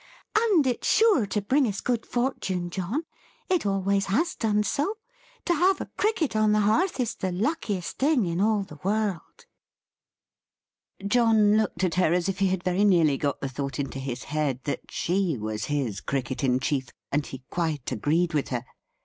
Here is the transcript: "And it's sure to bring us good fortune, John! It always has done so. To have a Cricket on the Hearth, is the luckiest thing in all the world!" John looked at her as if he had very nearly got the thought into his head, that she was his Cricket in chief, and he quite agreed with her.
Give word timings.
"And 0.35 0.65
it's 0.65 0.87
sure 0.89 1.27
to 1.27 1.43
bring 1.43 1.67
us 1.67 1.79
good 1.79 2.07
fortune, 2.07 2.71
John! 2.71 3.03
It 3.51 3.67
always 3.67 4.07
has 4.07 4.33
done 4.33 4.63
so. 4.63 4.95
To 5.45 5.53
have 5.53 5.79
a 5.79 5.91
Cricket 5.95 6.35
on 6.35 6.53
the 6.53 6.61
Hearth, 6.61 6.99
is 6.99 7.13
the 7.13 7.31
luckiest 7.31 7.99
thing 7.99 8.25
in 8.25 8.41
all 8.41 8.63
the 8.63 8.79
world!" 8.83 9.45
John 11.05 11.55
looked 11.55 11.83
at 11.83 11.93
her 12.01 12.13
as 12.13 12.27
if 12.27 12.39
he 12.39 12.47
had 12.47 12.63
very 12.63 12.83
nearly 12.83 13.15
got 13.19 13.41
the 13.41 13.47
thought 13.47 13.77
into 13.77 13.99
his 13.99 14.23
head, 14.23 14.63
that 14.63 14.89
she 14.89 15.37
was 15.37 15.65
his 15.65 16.01
Cricket 16.01 16.43
in 16.43 16.59
chief, 16.59 16.89
and 17.11 17.23
he 17.23 17.43
quite 17.51 17.91
agreed 17.91 18.33
with 18.33 18.47
her. 18.47 18.65